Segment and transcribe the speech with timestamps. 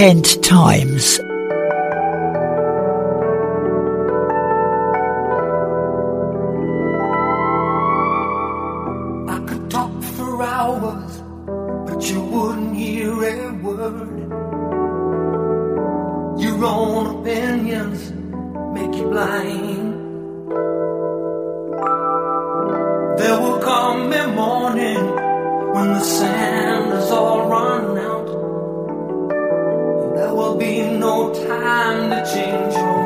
[0.00, 1.18] End Times.
[9.28, 11.22] I could talk for hours,
[11.90, 14.30] but you wouldn't hear a word.
[16.42, 18.12] Your own opinions
[18.72, 19.94] make you blind.
[23.18, 25.04] There will come a morning
[25.74, 28.47] when the sand is all run out.
[30.38, 32.97] Will be no time to change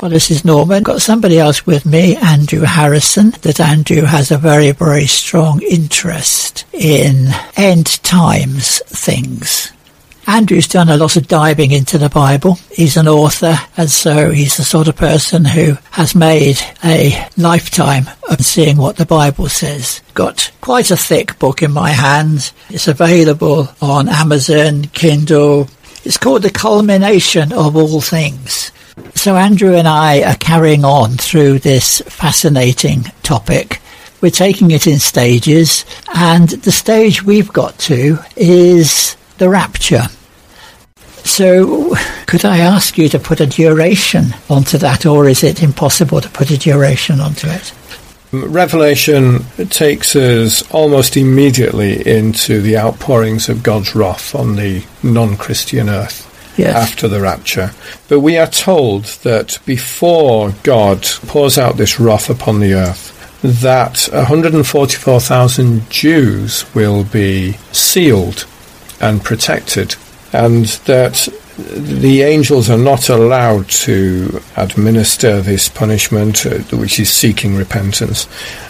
[0.00, 0.82] Well, this is Norman.
[0.82, 6.64] Got somebody else with me, Andrew Harrison, that Andrew has a very, very strong interest
[6.72, 9.70] in end times things.
[10.26, 12.54] Andrew's done a lot of diving into the Bible.
[12.72, 18.08] He's an author, and so he's the sort of person who has made a lifetime
[18.30, 20.00] of seeing what the Bible says.
[20.14, 22.54] Got quite a thick book in my hands.
[22.70, 25.68] It's available on Amazon, Kindle.
[26.04, 28.72] It's called The Culmination of All Things.
[29.14, 33.80] So Andrew and I are carrying on through this fascinating topic.
[34.20, 35.84] We're taking it in stages,
[36.14, 40.08] and the stage we've got to is the rapture.
[41.24, 41.94] So,
[42.26, 46.28] could I ask you to put a duration onto that, or is it impossible to
[46.28, 47.72] put a duration onto it?
[48.32, 55.88] Revelation takes us almost immediately into the outpourings of God's wrath on the non Christian
[55.88, 56.74] earth Yes.
[56.74, 57.72] after the rapture.
[58.08, 64.08] But we are told that before God pours out this wrath upon the earth, that
[64.12, 68.46] 144,000 Jews will be sealed
[69.00, 69.96] and protected,
[70.32, 77.56] and that the angels are not allowed to administer this punishment, uh, which is seeking
[77.56, 78.28] repentance,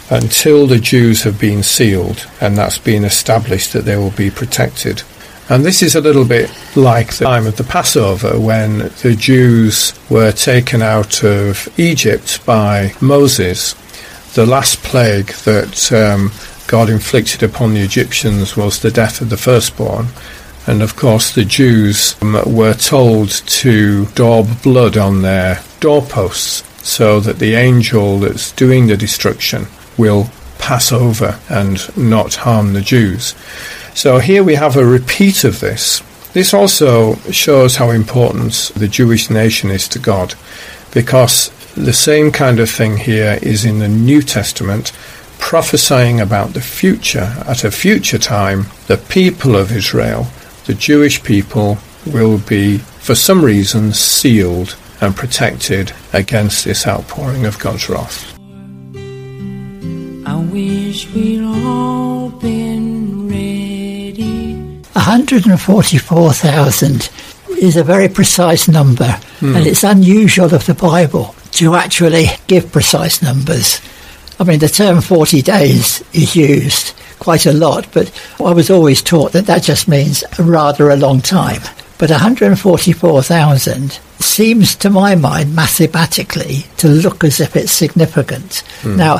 [0.09, 5.03] until the Jews have been sealed and that's been established that they will be protected.
[5.51, 9.93] And this is a little bit like the time of the Passover when the Jews
[10.09, 13.73] were taken out of Egypt by Moses.
[14.33, 16.31] The last plague that um,
[16.67, 20.07] God inflicted upon the Egyptians was the death of the firstborn.
[20.67, 27.19] And of course, the Jews um, were told to daub blood on their doorposts so
[27.19, 30.29] that the angel that's doing the destruction will
[30.59, 33.35] pass over and not harm the Jews.
[33.93, 36.01] So here we have a repeat of this.
[36.33, 40.33] This also shows how important the Jewish nation is to God,
[40.93, 44.91] because the same kind of thing here is in the New Testament,
[45.39, 47.35] prophesying about the future.
[47.45, 50.27] At a future time, the people of Israel,
[50.65, 57.59] the Jewish people, will be, for some reason, sealed and protected against this outpouring of
[57.59, 58.33] God's wrath.
[60.25, 62.80] I wish we'd all been.
[65.11, 67.09] 144,000
[67.57, 69.11] is a very precise number,
[69.41, 69.57] hmm.
[69.57, 73.81] and it's unusual of the Bible to actually give precise numbers.
[74.39, 78.09] I mean, the term 40 days is used quite a lot, but
[78.39, 81.61] I was always taught that that just means rather a long time.
[81.97, 88.59] But 144,000 seems to my mind mathematically to look as if it's significant.
[88.81, 88.95] Hmm.
[88.95, 89.19] Now,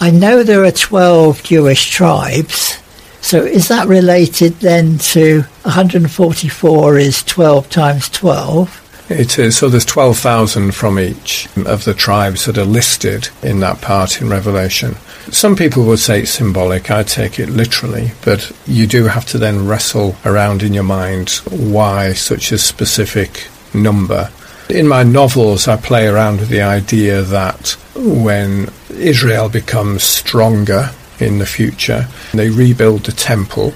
[0.00, 2.78] I know there are 12 Jewish tribes.
[3.22, 9.08] So is that related then to 144 is 12 times 12?
[9.08, 9.56] It is.
[9.56, 14.28] So there's 12,000 from each of the tribes that are listed in that part in
[14.28, 14.96] Revelation.
[15.30, 16.90] Some people would say it's symbolic.
[16.90, 18.12] I take it literally.
[18.24, 23.48] But you do have to then wrestle around in your mind why such a specific
[23.72, 24.30] number.
[24.68, 31.38] In my novels, I play around with the idea that when Israel becomes stronger in
[31.38, 33.72] the future, they rebuild the temple.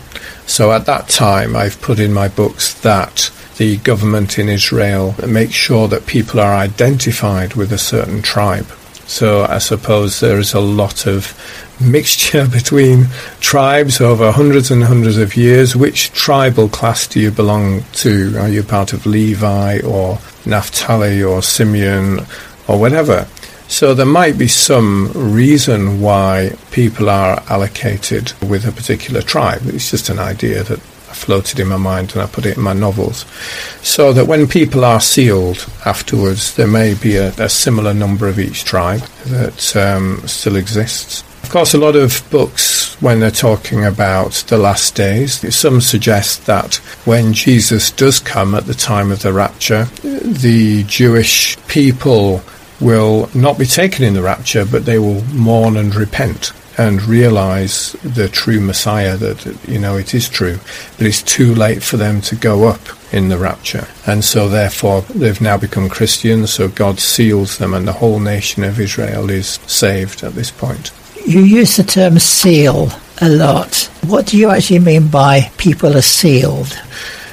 [0.46, 5.54] So at that time, I've put in my books that the government in Israel makes
[5.54, 8.66] sure that people are identified with a certain tribe.
[9.06, 11.32] So I suppose there is a lot of
[11.80, 13.06] mixture between
[13.40, 15.76] tribes over hundreds and hundreds of years.
[15.76, 18.36] Which tribal class do you belong to?
[18.38, 22.20] Are you part of Levi or Naphtali or Simeon
[22.68, 23.26] or whatever?
[23.68, 29.62] So there might be some reason why people are allocated with a particular tribe.
[29.64, 30.80] It's just an idea that
[31.16, 33.24] floated in my mind and I put it in my novels.
[33.82, 38.38] So that when people are sealed afterwards, there may be a, a similar number of
[38.38, 41.24] each tribe that um, still exists.
[41.42, 46.46] Of course, a lot of books, when they're talking about the last days, some suggest
[46.46, 52.42] that when Jesus does come at the time of the rapture, the Jewish people
[52.80, 57.92] will not be taken in the rapture, but they will mourn and repent and realize
[58.02, 60.58] the true Messiah that, you know, it is true,
[60.98, 62.80] but it's too late for them to go up
[63.12, 63.86] in the rapture.
[64.06, 68.62] And so therefore they've now become Christians, so God seals them and the whole nation
[68.62, 70.92] of Israel is saved at this point.
[71.24, 72.90] You use the term seal
[73.20, 73.90] a lot.
[74.06, 76.78] What do you actually mean by people are sealed?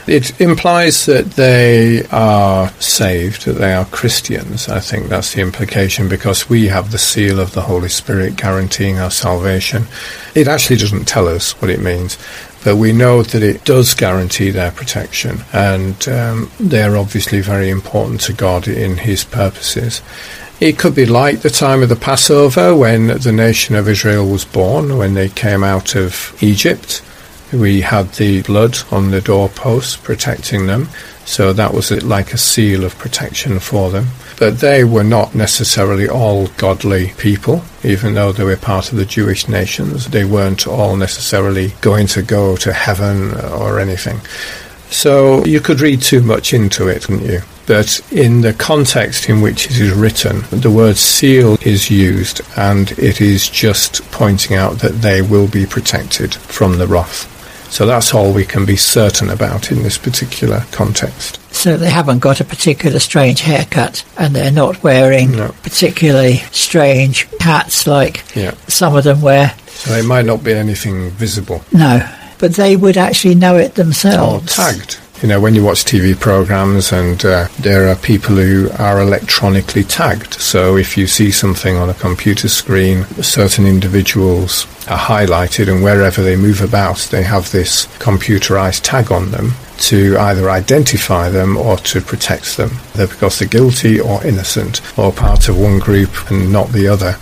[0.05, 4.67] It implies that they are saved, that they are Christians.
[4.67, 8.99] I think that's the implication because we have the seal of the Holy Spirit guaranteeing
[8.99, 9.85] our salvation.
[10.35, 12.17] It actually doesn't tell us what it means,
[12.65, 18.19] but we know that it does guarantee their protection, and um, they're obviously very important
[18.21, 20.01] to God in His purposes.
[20.59, 24.45] It could be like the time of the Passover when the nation of Israel was
[24.45, 27.01] born, when they came out of Egypt.
[27.53, 30.89] We had the blood on the doorposts protecting them,
[31.23, 34.07] so that was uh, like a seal of protection for them.
[34.39, 39.05] But they were not necessarily all godly people, even though they were part of the
[39.05, 40.07] Jewish nations.
[40.07, 44.19] They weren't all necessarily going to go to heaven or anything.
[44.89, 47.41] So you could read too much into it, couldn't you?
[47.65, 52.91] But in the context in which it is written, the word seal is used, and
[52.93, 57.29] it is just pointing out that they will be protected from the wrath.
[57.73, 61.39] So that's all we can be certain about in this particular context.
[61.51, 65.55] So they haven't got a particular strange haircut and they're not wearing No.
[65.63, 68.51] particularly strange hats like Yeah.
[68.67, 69.55] some of them wear.
[69.67, 73.83] So it might not be anything visible No, but they would actually know it or
[73.83, 74.55] themselves.
[74.55, 74.97] tagged.
[75.23, 79.85] You know, when you watch TV programs and uh, there are people who are electronically
[79.85, 80.33] tagged.
[80.33, 86.21] So if you see something on a computer screen, certain individuals are highlighted and wherever
[86.21, 91.77] they move about, they have this computerized tag on them to either identify them or
[91.77, 92.71] to protect them.
[92.93, 97.15] They're because they're guilty or innocent or part of one group and not the other.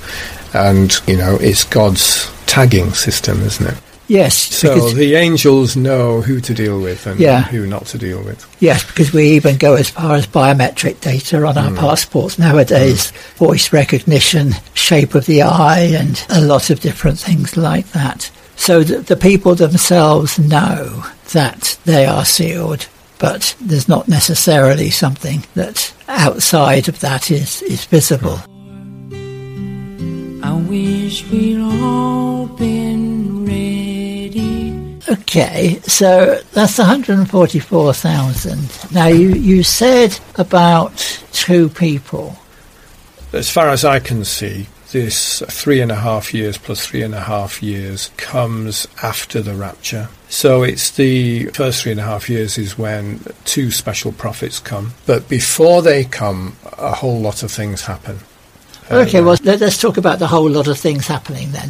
[0.56, 3.91] And, you know, it's God's tagging system, isn't it?
[4.12, 7.44] Yes, So the angels know who to deal with and Yeah.
[7.44, 8.46] who not to deal with.
[8.60, 11.64] yes, because we even go as far as biometric data on Mm.
[11.64, 17.56] our passports nowadays, voice recognition, shape of the eye, and a lot of different things
[17.56, 18.30] like that.
[18.58, 22.88] So the, the people themselves know that they are sealed,
[23.18, 28.42] but there's not necessarily something that outside of that is, is visible.
[30.44, 33.01] I wish we'd all been ready.
[35.12, 38.94] Okay, so that's 144,000.
[38.94, 40.96] Now, you, you said about
[41.34, 42.38] two people.
[43.34, 47.16] As far as I can see, this three and a half years plus three and
[47.16, 50.08] a half years comes after the rapture.
[50.30, 54.94] So it's the first three and a half years is when two special prophets come.
[55.06, 58.20] But before they come, a whole lot of things happen.
[58.90, 61.70] Okay, Uh, well, let, us talk about the whole lot of things happening then.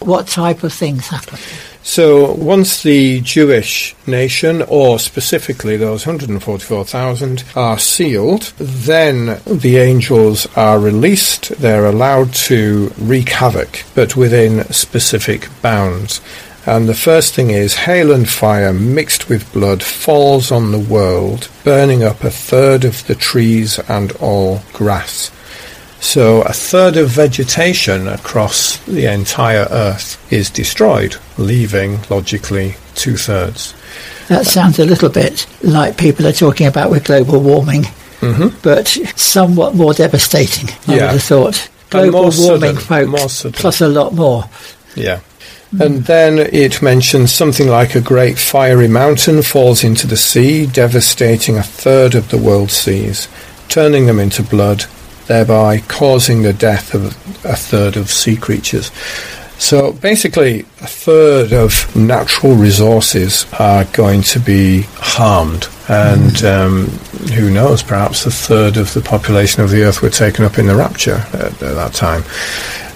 [0.00, 1.38] What type of things happen?
[1.82, 10.78] So once the Jewish nation, or specifically those 144,000, are sealed, then the angels are
[10.78, 11.48] released.
[11.58, 16.20] They're allowed to wreak havoc, but within specific bounds.
[16.66, 21.48] And the first thing is hail and fire mixed with blood falls on the world,
[21.64, 25.30] burning up a third of the trees and all grass.
[26.00, 33.74] So a third of vegetation across the entire earth is destroyed, leaving logically two thirds.
[34.28, 37.84] That sounds a little bit like people are talking about with global warming,
[38.20, 38.48] Mm-hmm.
[38.62, 41.02] but somewhat more devastating, I Yeah.
[41.06, 41.68] would have thought.
[41.88, 44.44] Global more warming, sudden, folks, plus a lot more.
[44.94, 45.20] Yeah.
[45.78, 51.56] And then it mentions something like a great fiery mountain falls into the sea, devastating
[51.56, 53.26] a third of the world's seas,
[53.68, 54.84] turning them into blood,
[55.30, 57.04] thereby causing the death of
[57.44, 58.90] a third of sea creatures.
[59.58, 65.68] So basically, a third of natural resources are going to be harmed.
[65.88, 66.86] And um,
[67.36, 70.66] who knows, perhaps a third of the population of the earth were taken up in
[70.66, 72.24] the rapture at, at that time.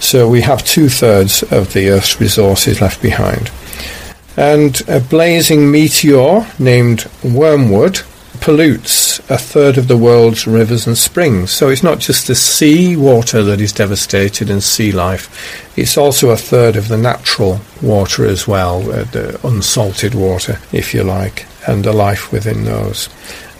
[0.01, 3.49] So we have two thirds of the Earth's resources left behind.
[4.35, 8.01] And a blazing meteor named Wormwood
[8.41, 11.51] pollutes a third of the world's rivers and springs.
[11.51, 15.29] So it's not just the sea water that is devastated and sea life,
[15.77, 20.93] it's also a third of the natural water as well, uh, the unsalted water, if
[20.93, 23.09] you like, and the life within those.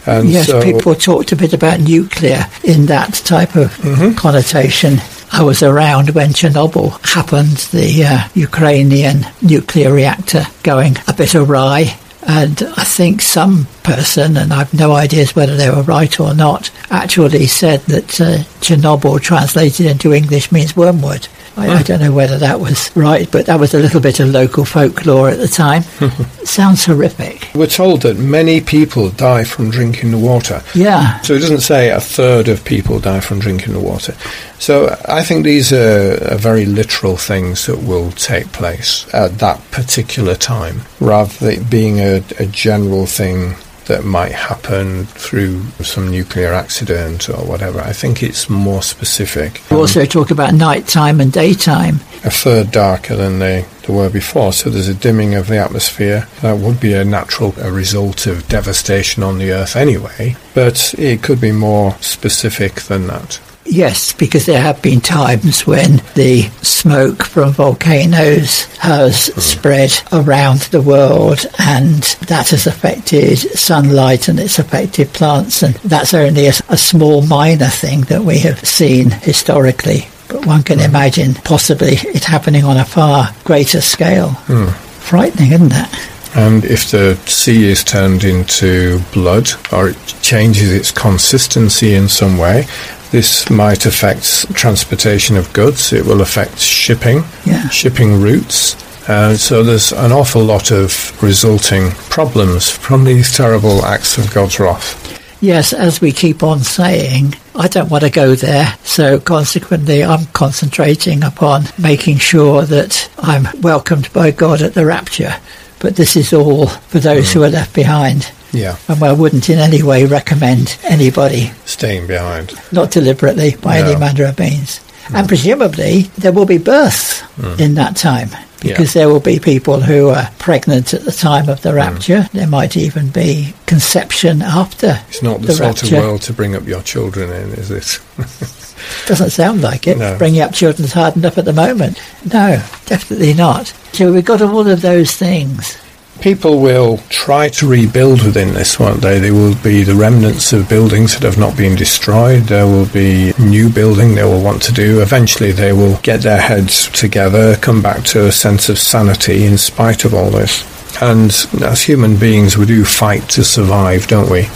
[0.06, 4.12] And yes, so, people talked a bit about nuclear in that type of Mm-hmm.
[4.14, 4.98] connotation.
[5.32, 11.98] I was around when Chernobyl happened, the uh, Ukrainian nuclear reactor going a bit awry.
[12.28, 16.72] And I think some person, and I've no ideas whether they were right or not,
[16.90, 21.28] actually said that uh, Chernobyl translated into English means wormwood.
[21.56, 24.28] I, I don't know whether that was right, but that was a little bit of
[24.28, 25.82] local folklore at the time.
[26.44, 27.48] Sounds horrific.
[27.54, 30.62] we're told that many people die from drinking the water.
[30.74, 31.20] Yeah.
[31.22, 34.14] So it doesn't say a third of people die from drinking the water.
[34.58, 39.60] So I think these are, are very literal things that will take place at that
[39.70, 43.54] particular time, rather than being a, a general thing
[43.86, 47.80] that might happen through some nuclear accident or whatever.
[47.80, 49.62] I think it's more specific.
[49.70, 51.96] We also um, talk about nighttime and daytime.
[52.24, 54.52] a third darker than they, they were before.
[54.52, 56.26] So there's a dimming of the atmosphere.
[56.42, 61.22] That would be a natural a result of devastation on the Earth anyway, but it
[61.22, 63.40] could be more specific than that.
[63.68, 69.40] Yes, because there have been times when the smoke from volcanoes has hmm.
[69.40, 76.14] spread around the world and that has affected sunlight and it's affected plants and that's
[76.14, 80.08] only a, a small minor thing that we have seen historically.
[80.28, 80.84] But one can hmm.
[80.84, 84.30] imagine possibly it happening on a far greater scale.
[84.30, 84.68] Hmm.
[85.00, 86.10] Frightening, isn't it?
[86.36, 92.36] And if the sea is turned into blood or it changes its consistency in some
[92.36, 92.66] way,
[93.10, 95.92] this might affect transportation of goods.
[95.92, 97.68] It will affect shipping, Yeah.
[97.68, 98.76] shipping routes.
[99.08, 104.58] Uh, so there's an awful lot of resulting problems from these terrible acts of God's
[104.58, 104.96] wrath.
[105.40, 108.74] Yes, as we keep on saying, I don't want to go there.
[108.84, 115.36] So consequently, I'm concentrating upon making sure that I'm welcomed by God at the rapture.
[115.78, 118.32] But this is all for those who are left behind.
[118.52, 122.54] Yeah, And I wouldn't in any way recommend anybody, staying behind.
[122.72, 124.80] not deliberately, by any manner of means.
[125.12, 127.60] And presumably, there will be birth mm.
[127.60, 128.30] in that time.
[128.62, 131.76] Because there will be people who are pregnant at the time of the mm.
[131.76, 132.28] rapture.
[132.32, 135.96] There might even be conception after It's not the, the sort rapture.
[135.98, 138.00] of world to bring up your children in, is it?
[139.06, 139.98] Doesn't sound like it.
[139.98, 140.18] No.
[140.18, 142.00] Bringing up children's hard enough at the moment.
[142.24, 143.68] No, definitely not.
[143.92, 145.78] So we've got all of those things.
[146.20, 149.18] People will try to rebuild within this, won't they?
[149.18, 152.44] There will be the remnants of buildings that have not been destroyed.
[152.44, 155.02] There will be new building they will want to do.
[155.02, 159.58] Eventually, they will get their heads together, come back to a sense of sanity in
[159.58, 160.64] spite of all this.
[161.02, 161.30] And
[161.62, 164.48] as human beings, we do fight to survive, don't we?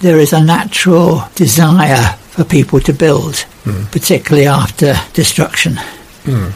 [0.00, 3.84] There is a natural desire for people to build, hmm.
[3.92, 5.76] particularly after destruction.
[6.24, 6.50] Hmm.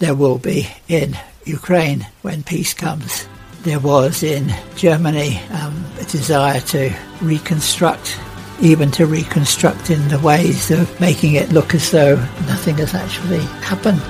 [0.00, 3.28] There will be in Ukraine when peace comes.
[3.66, 8.16] There was in Germany um, a desire to reconstruct,
[8.60, 12.14] even to reconstruct in the ways of making it look as though
[12.46, 14.00] nothing has actually happened.